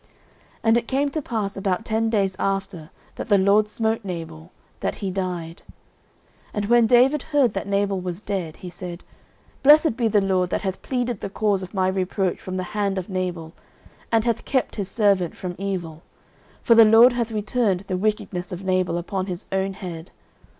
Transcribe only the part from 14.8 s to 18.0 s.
servant from evil: for the LORD hath returned the